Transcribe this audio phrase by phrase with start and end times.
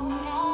[0.00, 0.47] now.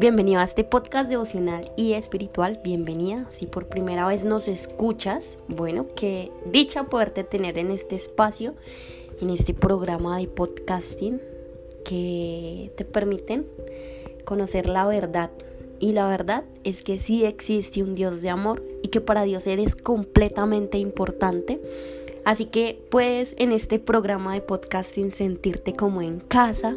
[0.00, 2.58] Bienvenido a este podcast devocional y espiritual.
[2.64, 3.26] Bienvenida.
[3.28, 8.54] Si por primera vez nos escuchas, bueno, qué dicha poderte tener en este espacio,
[9.20, 11.20] en este programa de podcasting
[11.84, 13.46] que te permiten
[14.24, 15.32] conocer la verdad.
[15.80, 19.46] Y la verdad es que sí existe un Dios de amor y que para Dios
[19.46, 21.60] eres completamente importante.
[22.24, 26.74] Así que puedes en este programa de podcasting sentirte como en casa.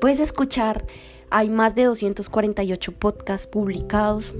[0.00, 0.86] Puedes escuchar
[1.30, 4.34] hay más de 248 podcasts publicados.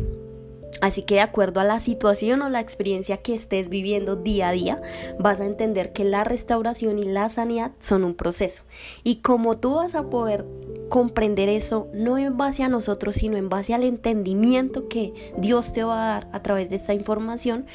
[0.80, 4.52] Así que de acuerdo a la situación o la experiencia que estés viviendo día a
[4.52, 4.80] día,
[5.18, 8.62] vas a entender que la restauración y la sanidad son un proceso.
[9.02, 10.44] Y como tú vas a poder
[10.88, 15.82] comprender eso, no en base a nosotros, sino en base al entendimiento que Dios te
[15.82, 17.66] va a dar a través de esta información,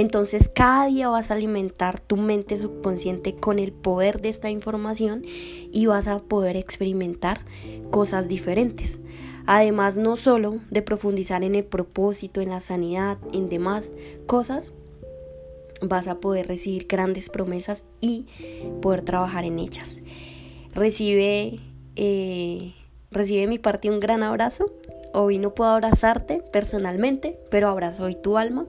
[0.00, 5.22] entonces cada día vas a alimentar tu mente subconsciente con el poder de esta información
[5.24, 7.40] y vas a poder experimentar
[7.90, 8.98] cosas diferentes.
[9.46, 13.94] Además, no solo de profundizar en el propósito, en la sanidad, en demás
[14.26, 14.72] cosas,
[15.80, 18.26] vas a poder recibir grandes promesas y
[18.82, 20.02] poder trabajar en ellas.
[20.74, 21.60] Recibe,
[21.94, 22.74] eh,
[23.10, 24.72] recibe mi parte un gran abrazo.
[25.14, 28.66] Hoy no puedo abrazarte personalmente, pero abrazo hoy tu alma.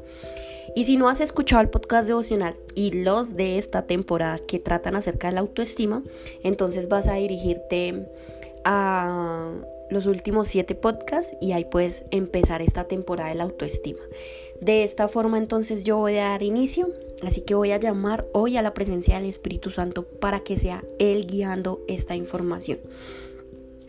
[0.76, 4.96] Y si no has escuchado el podcast devocional y los de esta temporada que tratan
[4.96, 6.04] acerca de la autoestima,
[6.44, 8.08] entonces vas a dirigirte
[8.64, 9.52] a
[9.90, 14.02] los últimos siete podcasts y ahí puedes empezar esta temporada de la autoestima.
[14.60, 16.88] De esta forma entonces yo voy a dar inicio,
[17.24, 20.84] así que voy a llamar hoy a la presencia del Espíritu Santo para que sea
[21.00, 22.80] Él guiando esta información.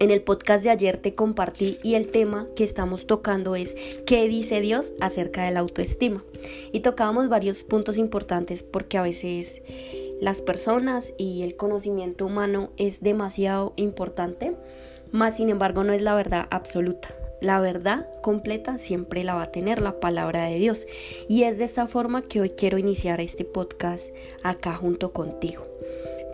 [0.00, 3.74] En el podcast de ayer te compartí y el tema que estamos tocando es
[4.06, 6.24] ¿qué dice Dios acerca de la autoestima?
[6.72, 9.60] Y tocábamos varios puntos importantes porque a veces
[10.20, 14.54] las personas y el conocimiento humano es demasiado importante,
[15.10, 17.08] más sin embargo no es la verdad absoluta.
[17.40, 20.86] La verdad completa siempre la va a tener la palabra de Dios.
[21.28, 24.10] Y es de esta forma que hoy quiero iniciar este podcast
[24.42, 25.64] acá junto contigo.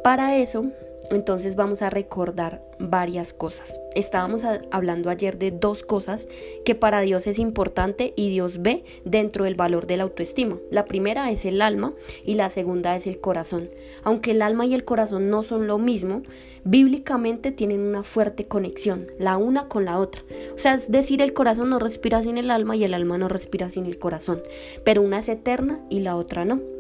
[0.03, 0.71] Para eso
[1.11, 3.81] entonces vamos a recordar varias cosas.
[3.95, 6.29] Estábamos hablando ayer de dos cosas
[6.65, 10.59] que para Dios es importante y Dios ve dentro del valor de la autoestima.
[10.71, 11.93] La primera es el alma
[12.25, 13.69] y la segunda es el corazón.
[14.03, 16.23] Aunque el alma y el corazón no son lo mismo,
[16.65, 20.23] bíblicamente tienen una fuerte conexión, la una con la otra.
[20.55, 23.29] O sea, es decir, el corazón no respira sin el alma y el alma no
[23.29, 24.43] respira sin el corazón,
[24.85, 26.74] pero una es eterna y la otra no.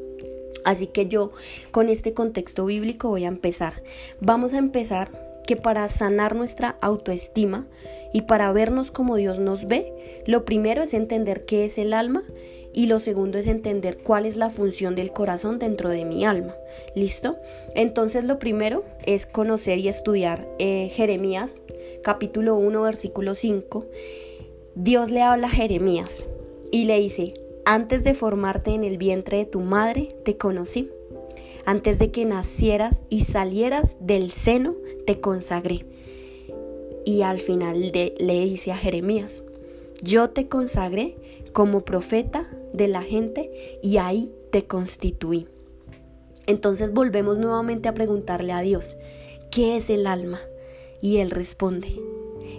[0.64, 1.32] Así que yo
[1.70, 3.82] con este contexto bíblico voy a empezar.
[4.20, 5.10] Vamos a empezar
[5.46, 7.66] que para sanar nuestra autoestima
[8.12, 12.22] y para vernos como Dios nos ve, lo primero es entender qué es el alma
[12.72, 16.54] y lo segundo es entender cuál es la función del corazón dentro de mi alma.
[16.94, 17.36] ¿Listo?
[17.74, 21.62] Entonces lo primero es conocer y estudiar eh, Jeremías
[22.02, 23.86] capítulo 1 versículo 5.
[24.74, 26.24] Dios le habla a Jeremías
[26.72, 27.34] y le dice,
[27.64, 30.90] antes de formarte en el vientre de tu madre, te conocí.
[31.64, 34.74] Antes de que nacieras y salieras del seno,
[35.06, 35.86] te consagré.
[37.06, 39.42] Y al final le dice a Jeremías,
[40.02, 41.16] yo te consagré
[41.52, 45.46] como profeta de la gente y ahí te constituí.
[46.46, 48.96] Entonces volvemos nuevamente a preguntarle a Dios,
[49.50, 50.40] ¿qué es el alma?
[51.00, 51.98] Y Él responde,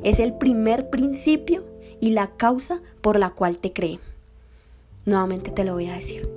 [0.04, 1.64] es el primer principio
[2.00, 4.00] y la causa por la cual te cree.
[5.06, 6.30] Nuevamente te lo voy a decir.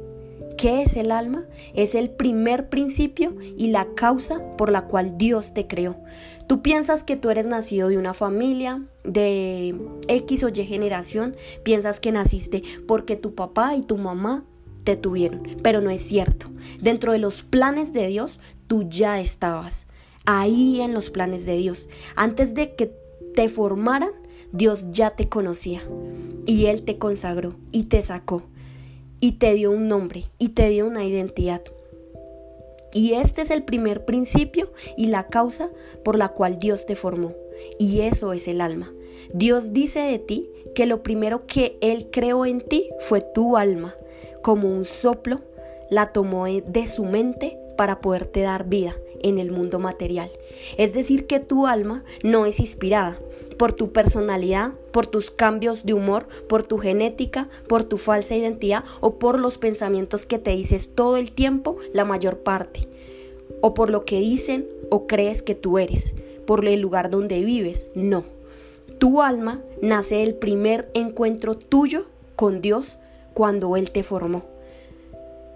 [0.59, 1.45] ¿Qué es el alma?
[1.73, 5.97] Es el primer principio y la causa por la cual Dios te creó.
[6.49, 9.77] Tú piensas que tú eres nacido de una familia de
[10.09, 14.45] X o Y generación, piensas que naciste porque tu papá y tu mamá
[14.83, 16.49] te tuvieron, pero no es cierto.
[16.81, 19.87] Dentro de los planes de Dios, tú ya estabas
[20.27, 21.89] ahí en los planes de Dios.
[22.17, 22.93] Antes de que
[23.35, 24.11] te formaran,
[24.51, 25.83] Dios ya te conocía
[26.47, 28.43] y Él te consagró y te sacó
[29.21, 31.63] y te dio un nombre y te dio una identidad.
[32.93, 35.71] Y este es el primer principio y la causa
[36.05, 37.35] por la cual Dios te formó.
[37.79, 38.93] Y eso es el alma.
[39.33, 43.95] Dios dice de ti que lo primero que Él creó en ti fue tu alma.
[44.43, 45.41] Como un soplo,
[45.91, 50.31] la tomó de su mente para poderte dar vida en el mundo material.
[50.77, 53.19] Es decir, que tu alma no es inspirada,
[53.59, 58.85] por tu personalidad, por tus cambios de humor, por tu genética, por tu falsa identidad
[59.01, 62.89] o por los pensamientos que te dices todo el tiempo, la mayor parte,
[63.61, 66.15] o por lo que dicen o crees que tú eres,
[66.47, 68.25] por el lugar donde vives, no.
[68.99, 72.07] Tu alma nace del primer encuentro tuyo
[72.37, 72.99] con Dios
[73.35, 74.45] cuando Él te formó.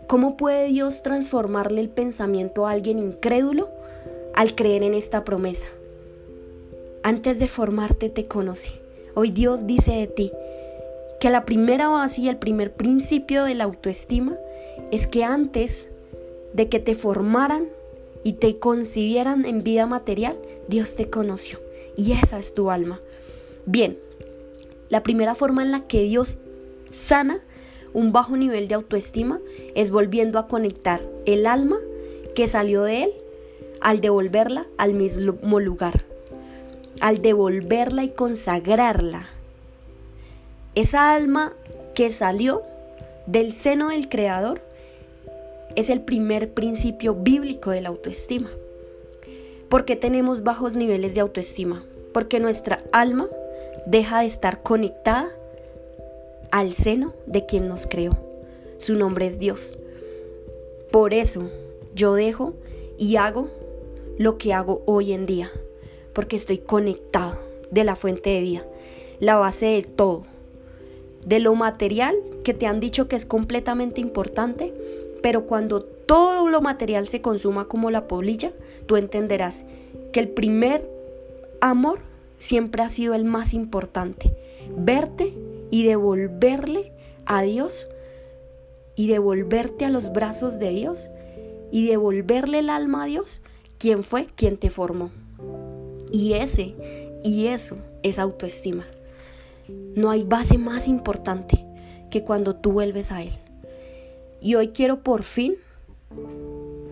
[0.07, 3.71] ¿Cómo puede Dios transformarle el pensamiento a alguien incrédulo
[4.35, 5.69] al creer en esta promesa?
[7.05, 8.71] Antes de formarte te conocí.
[9.15, 10.31] Hoy Dios dice de ti
[11.19, 14.37] que la primera base y el primer principio de la autoestima
[14.93, 15.89] es que antes
[16.53, 17.67] de que te formaran
[18.23, 20.39] y te concibieran en vida material,
[20.69, 21.59] Dios te conoció.
[21.97, 23.01] Y esa es tu alma.
[23.67, 23.99] Bien,
[24.89, 26.39] la primera forma en la que Dios
[26.93, 27.41] sana
[27.93, 29.41] un bajo nivel de autoestima
[29.75, 31.79] es volviendo a conectar el alma
[32.37, 33.13] que salió de él
[33.81, 36.12] al devolverla al mismo lugar
[37.03, 39.27] al devolverla y consagrarla.
[40.77, 41.53] Esa alma
[41.97, 42.63] que salió
[43.27, 44.61] del seno del Creador
[45.75, 48.51] es el primer principio bíblico de la autoestima.
[49.69, 51.85] ¿Por qué tenemos bajos niveles de autoestima?
[52.15, 53.27] Porque nuestra alma
[53.85, 55.29] deja de estar conectada
[56.53, 58.17] al seno de quien nos creó.
[58.79, 59.77] Su nombre es Dios.
[60.93, 61.51] Por eso
[61.97, 62.55] yo dejo
[62.97, 63.49] y hago
[64.19, 65.51] lo que hago hoy en día
[66.13, 67.39] porque estoy conectado
[67.71, 68.67] de la fuente de vida,
[69.21, 70.25] la base de todo,
[71.25, 74.73] de lo material que te han dicho que es completamente importante,
[75.23, 78.53] pero cuando todo lo material se consuma como la polilla,
[78.87, 79.65] tú entenderás
[80.13, 80.89] que el primer
[81.61, 82.01] amor
[82.39, 84.35] siempre ha sido el más importante.
[84.77, 85.33] Verte
[85.71, 86.93] y devolverle
[87.25, 87.89] a Dios
[88.97, 91.09] y devolverte a los brazos de Dios
[91.71, 93.41] y devolverle el alma a Dios,
[93.79, 95.11] quien fue quien te formó.
[96.13, 96.75] Y ese,
[97.25, 98.85] y eso es autoestima.
[99.97, 101.65] No hay base más importante
[102.11, 103.33] que cuando tú vuelves a Él.
[104.41, 105.55] Y hoy quiero por fin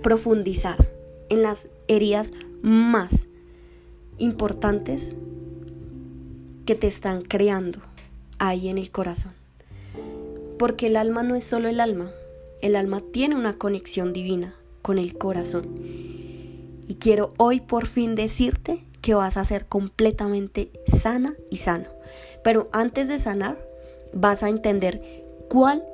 [0.02, 0.88] profundizar
[1.28, 2.32] en las heridas
[2.62, 3.26] más
[4.18, 5.16] importantes
[6.64, 7.80] que te están creando
[8.38, 9.32] ahí en el corazón.
[10.58, 12.10] Porque el alma no es solo el alma,
[12.62, 15.66] el alma tiene una conexión divina con el corazón.
[16.88, 21.86] Y quiero hoy por fin decirte que vas a ser completamente sana y sano.
[22.42, 23.58] Pero antes de sanar,
[24.12, 25.84] vas a entender cuál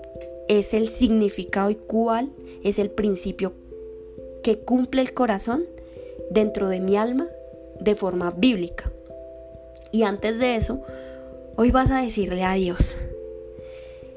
[0.48, 2.32] es el significado y cuál
[2.62, 3.52] es el principio
[4.42, 5.64] que cumple el corazón
[6.30, 7.28] dentro de mi alma
[7.80, 8.92] de forma bíblica.
[9.92, 10.82] Y antes de eso,
[11.56, 12.96] hoy vas a decirle a Dios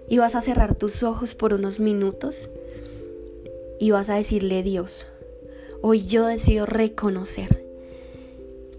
[0.07, 2.49] y vas a cerrar tus ojos por unos minutos
[3.79, 5.05] y vas a decirle Dios,
[5.81, 7.68] hoy yo decido reconocer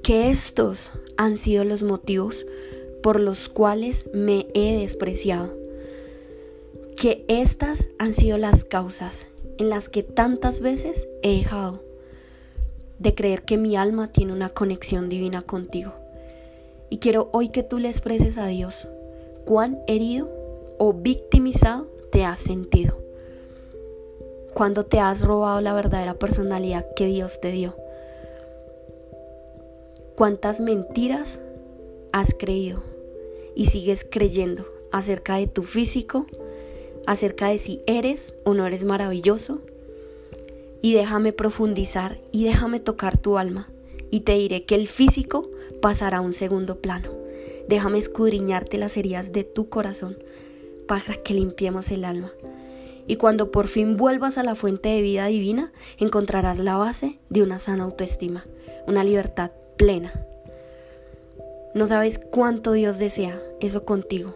[0.02, 2.46] que estos han sido los motivos
[3.02, 5.54] por los cuales me he despreciado,
[6.96, 9.26] que estas han sido las causas
[9.58, 11.82] en las que tantas veces he dejado
[12.98, 15.92] de creer que mi alma tiene una conexión divina contigo.
[16.90, 18.88] Y quiero hoy que tú le expreses a Dios
[19.44, 20.28] cuán herido
[20.78, 22.98] o victimizado te has sentido.
[24.54, 27.74] Cuando te has robado la verdadera personalidad que Dios te dio
[30.20, 31.40] ¿Cuántas mentiras
[32.12, 32.82] has creído
[33.54, 36.26] y sigues creyendo acerca de tu físico,
[37.06, 39.62] acerca de si eres o no eres maravilloso?
[40.82, 43.70] Y déjame profundizar y déjame tocar tu alma
[44.10, 45.48] y te diré que el físico
[45.80, 47.08] pasará a un segundo plano.
[47.66, 50.18] Déjame escudriñarte las heridas de tu corazón
[50.86, 52.30] para que limpiemos el alma.
[53.06, 57.42] Y cuando por fin vuelvas a la fuente de vida divina, encontrarás la base de
[57.42, 58.44] una sana autoestima,
[58.86, 60.12] una libertad plena.
[61.72, 64.34] No sabes cuánto Dios desea eso contigo.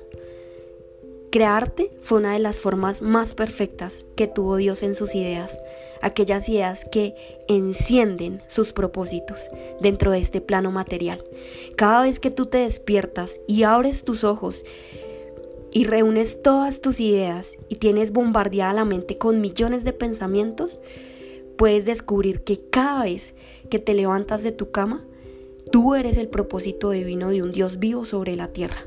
[1.30, 5.60] Crearte fue una de las formas más perfectas que tuvo Dios en sus ideas,
[6.00, 7.14] aquellas ideas que
[7.46, 9.50] encienden sus propósitos
[9.82, 11.22] dentro de este plano material.
[11.76, 14.64] Cada vez que tú te despiertas y abres tus ojos
[15.70, 20.80] y reúnes todas tus ideas y tienes bombardeada la mente con millones de pensamientos,
[21.58, 23.34] puedes descubrir que cada vez
[23.68, 25.04] que te levantas de tu cama,
[25.70, 28.86] tú eres el propósito divino de un Dios vivo sobre la tierra.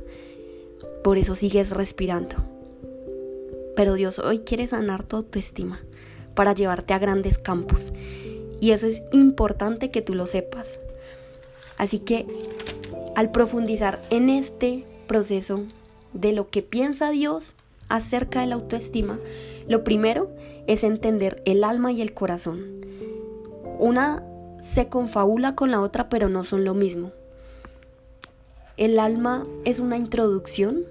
[1.03, 2.35] Por eso sigues respirando.
[3.75, 5.79] Pero Dios hoy quiere sanar tu autoestima
[6.35, 7.93] para llevarte a grandes campos.
[8.59, 10.79] Y eso es importante que tú lo sepas.
[11.77, 12.25] Así que
[13.15, 15.63] al profundizar en este proceso
[16.13, 17.53] de lo que piensa Dios
[17.89, 19.19] acerca de la autoestima,
[19.67, 20.29] lo primero
[20.67, 22.65] es entender el alma y el corazón.
[23.79, 24.23] Una
[24.59, 27.11] se confabula con la otra, pero no son lo mismo.
[28.77, 30.83] El alma es una introducción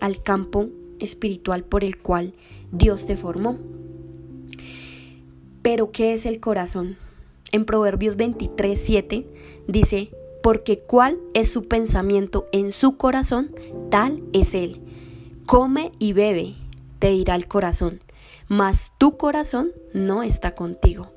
[0.00, 0.68] al campo
[1.00, 2.34] espiritual por el cual
[2.72, 3.58] Dios te formó.
[5.62, 6.96] Pero ¿qué es el corazón?
[7.52, 9.26] En Proverbios 23, 7
[9.66, 10.10] dice,
[10.42, 13.54] porque cuál es su pensamiento en su corazón,
[13.90, 14.80] tal es él.
[15.46, 16.54] Come y bebe,
[16.98, 18.00] te dirá el corazón,
[18.46, 21.10] mas tu corazón no está contigo.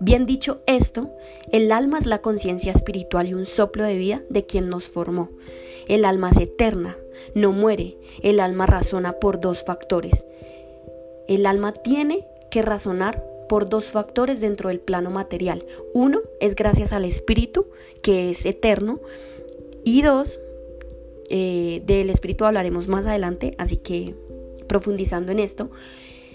[0.00, 1.10] Bien dicho esto,
[1.50, 5.30] el alma es la conciencia espiritual y un soplo de vida de quien nos formó.
[5.88, 6.96] El alma es eterna,
[7.34, 7.98] no muere.
[8.22, 10.24] El alma razona por dos factores.
[11.26, 15.64] El alma tiene que razonar por dos factores dentro del plano material.
[15.94, 17.66] Uno es gracias al espíritu,
[18.02, 19.00] que es eterno.
[19.84, 20.38] Y dos,
[21.28, 24.14] eh, del espíritu hablaremos más adelante, así que
[24.68, 25.70] profundizando en esto.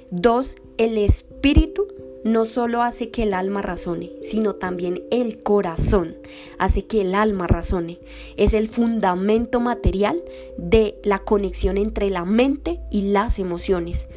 [0.10, 1.88] Dos, el espíritu
[2.24, 6.16] no solo hace que el alma razone, sino también el corazón
[6.58, 8.00] hace que el alma razone.
[8.38, 10.22] Es el fundamento material
[10.58, 14.08] de la conexión entre la mente y las emociones.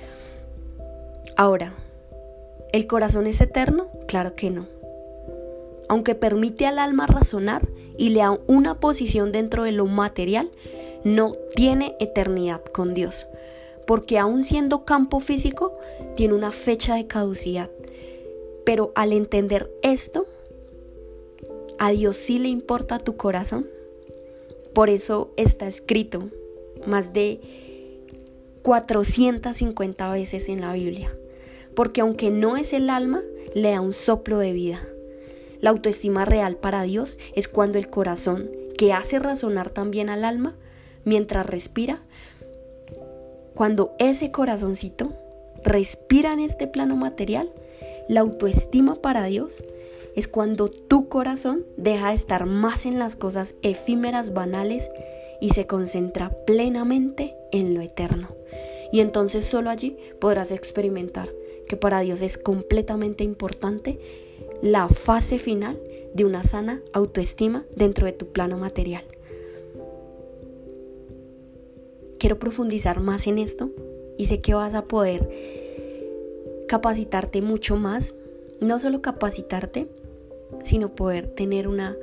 [1.36, 1.72] Ahora,
[2.72, 3.88] ¿el corazón es eterno?
[4.06, 4.66] Claro que no.
[5.88, 10.50] Aunque permite al alma razonar y le da una posición dentro de lo material,
[11.04, 13.26] no tiene eternidad con Dios,
[13.86, 15.76] porque aun siendo campo físico,
[16.16, 17.70] tiene una fecha de caducidad
[18.66, 20.26] pero al entender esto,
[21.78, 23.66] a Dios sí le importa tu corazón.
[24.74, 26.24] Por eso está escrito
[26.84, 27.40] más de
[28.62, 31.16] 450 veces en la Biblia.
[31.76, 33.22] Porque aunque no es el alma,
[33.54, 34.82] le da un soplo de vida.
[35.60, 40.56] La autoestima real para Dios es cuando el corazón, que hace razonar también al alma,
[41.04, 42.02] mientras respira,
[43.54, 45.12] cuando ese corazoncito
[45.62, 47.52] respira en este plano material,
[48.08, 49.64] la autoestima para Dios
[50.14, 54.90] es cuando tu corazón deja de estar más en las cosas efímeras, banales
[55.40, 58.28] y se concentra plenamente en lo eterno.
[58.92, 61.28] Y entonces solo allí podrás experimentar
[61.68, 63.98] que para Dios es completamente importante
[64.62, 65.78] la fase final
[66.14, 69.04] de una sana autoestima dentro de tu plano material.
[72.18, 73.70] Quiero profundizar más en esto
[74.16, 75.28] y sé que vas a poder
[76.66, 78.14] capacitarte mucho más,
[78.60, 79.88] no solo capacitarte,
[80.62, 81.96] sino poder tener una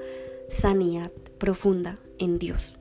[0.49, 2.75] sanidad profunda en Dios.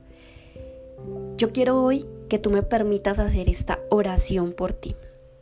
[1.37, 4.95] Yo quiero hoy que tú me permitas hacer esta oración por ti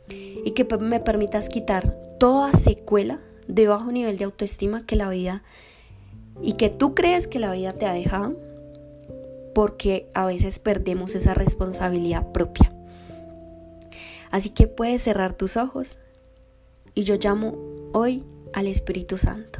[0.09, 5.43] y que me permitas quitar toda secuela de bajo nivel de autoestima que la vida
[6.41, 8.35] y que tú crees que la vida te ha dejado
[9.53, 12.73] porque a veces perdemos esa responsabilidad propia.
[14.31, 15.97] Así que puedes cerrar tus ojos
[16.93, 17.57] y yo llamo
[17.93, 19.59] hoy al Espíritu Santo.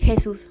[0.00, 0.50] Jesús,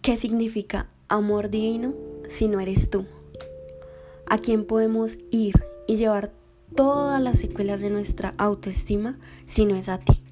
[0.00, 1.94] ¿qué significa amor divino
[2.28, 3.04] si no eres tú?
[4.26, 6.32] ¿A quién podemos ir y llevar
[6.74, 10.22] todas las secuelas de nuestra autoestima si no es a ti?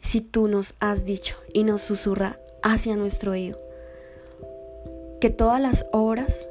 [0.00, 3.58] Si tú nos has dicho y nos susurra hacia nuestro oído
[5.20, 6.48] que todas las obras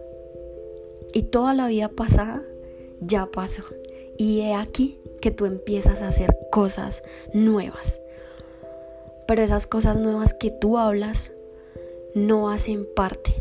[1.14, 2.42] y toda la vida pasada
[3.02, 3.64] ya pasó.
[4.18, 7.04] Y he aquí que tú empiezas a hacer cosas
[7.34, 8.00] nuevas.
[9.28, 11.32] Pero esas cosas nuevas que tú hablas
[12.14, 13.34] no hacen parte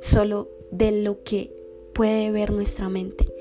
[0.00, 1.54] solo de lo que
[1.94, 3.32] puede ver nuestra mente.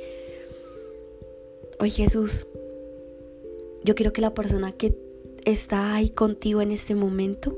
[1.80, 2.46] Hoy Jesús,
[3.84, 4.96] yo quiero que la persona que
[5.46, 7.58] está ahí contigo en este momento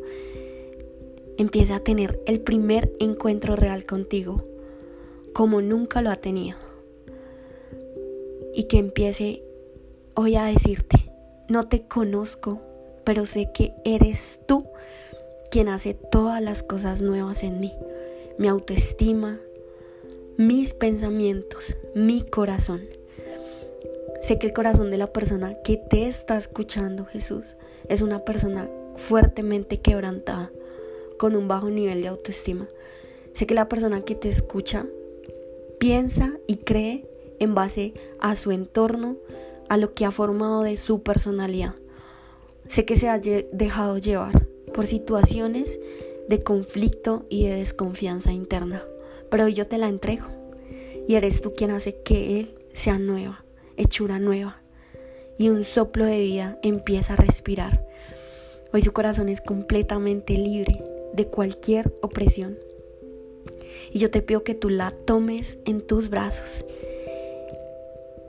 [1.37, 4.43] empiece a tener el primer encuentro real contigo
[5.33, 6.57] como nunca lo ha tenido
[8.55, 9.43] y que empiece
[10.13, 11.11] hoy a decirte,
[11.49, 12.61] no te conozco,
[13.03, 14.65] pero sé que eres tú
[15.51, 17.73] quien hace todas las cosas nuevas en mí.
[18.37, 19.37] Mi autoestima,
[20.37, 22.81] mis pensamientos, mi corazón.
[24.21, 27.43] Sé que el corazón de la persona que te está escuchando, Jesús,
[27.89, 30.49] es una persona fuertemente quebrantada,
[31.17, 32.69] con un bajo nivel de autoestima.
[33.33, 34.85] Sé que la persona que te escucha
[35.77, 37.05] piensa y cree
[37.39, 39.17] en base a su entorno,
[39.69, 41.75] a lo que ha formado de su personalidad.
[42.67, 45.79] Sé que se ha dejado llevar por situaciones
[46.27, 48.83] de conflicto y de desconfianza interna,
[49.29, 50.25] pero yo te la entrego
[51.07, 53.45] y eres tú quien hace que Él sea nueva,
[53.77, 54.61] hechura nueva
[55.37, 57.85] y un soplo de vida empieza a respirar.
[58.73, 62.57] Hoy su corazón es completamente libre de cualquier opresión.
[63.91, 66.65] Y yo te pido que tú la tomes en tus brazos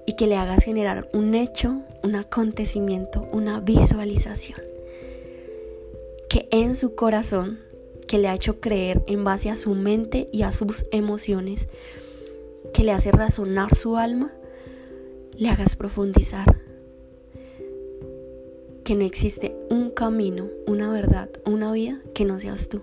[0.07, 4.61] y que le hagas generar un hecho, un acontecimiento, una visualización.
[6.31, 7.59] Que en su corazón,
[8.07, 11.69] que le ha hecho creer en base a su mente y a sus emociones,
[12.73, 14.33] que le hace razonar su alma,
[15.37, 16.57] le hagas profundizar.
[18.85, 22.81] Que no existe un camino, una verdad, una vida que no seas tú.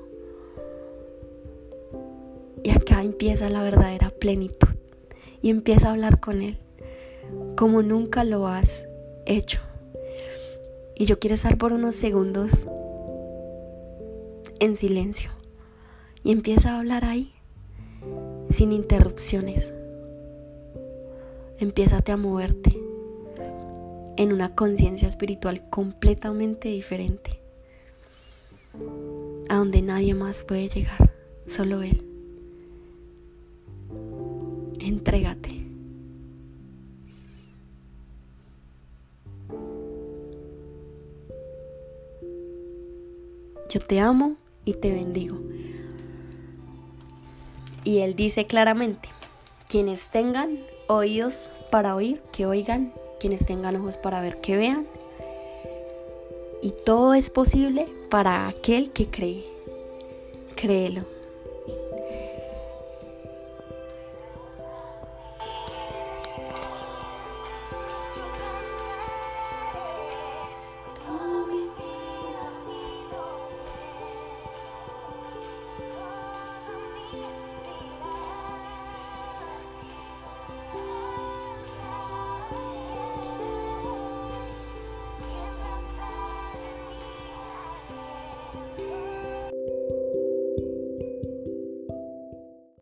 [2.63, 4.68] Y acá empieza la verdadera plenitud.
[5.42, 6.58] Y empieza a hablar con Él
[7.63, 8.86] como nunca lo has
[9.25, 9.62] hecho.
[10.96, 12.67] Y yo quiero estar por unos segundos
[14.60, 15.32] en silencio.
[16.25, 17.32] Y empieza a hablar ahí,
[18.50, 19.72] sin interrupciones.
[21.58, 22.77] Empiezate a moverte
[24.17, 27.39] en una conciencia espiritual completamente diferente,
[29.48, 31.13] a donde nadie más puede llegar,
[31.48, 32.05] solo Él.
[34.82, 35.52] Entrégate.
[43.88, 45.38] Te amo y te bendigo.
[47.84, 49.10] Y él dice claramente,
[49.67, 54.86] quienes tengan oídos para oír, que oigan, quienes tengan ojos para ver, que vean.
[56.62, 59.43] Y todo es posible para aquel que cree.
[60.56, 61.04] Créelo.